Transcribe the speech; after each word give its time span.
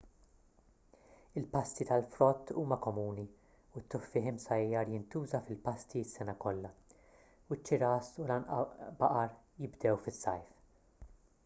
il-pasti 1.41 1.85
tal-frott 1.89 2.53
huma 2.61 2.77
komuni 2.85 3.25
u 3.27 3.83
t-tuffieħ 3.83 4.31
imsajjar 4.33 4.91
jintuża 4.95 5.43
fil-pasti 5.51 6.03
s-sena 6.07 6.37
kollha 6.47 6.73
u 6.97 7.61
ċ-ċiras 7.61 8.13
u 8.25 8.29
l-għanbaqar 8.29 9.39
jibdew 9.67 10.03
fis-sajf 10.09 11.15